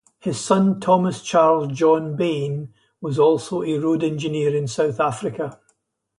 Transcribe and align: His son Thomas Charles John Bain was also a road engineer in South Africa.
His 0.17 0.39
son 0.39 0.79
Thomas 0.79 1.21
Charles 1.21 1.67
John 1.77 2.15
Bain 2.15 2.73
was 3.01 3.19
also 3.19 3.61
a 3.61 3.77
road 3.77 4.03
engineer 4.03 4.55
in 4.55 4.65
South 4.65 4.99
Africa. 4.99 5.59